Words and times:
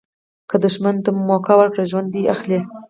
که 0.49 0.55
دوښمن 0.63 0.95
ته 1.03 1.09
موکه 1.27 1.53
ورکړي، 1.57 1.85
ژوند 1.91 2.07
دي 2.13 2.21
اخلي. 2.33 2.59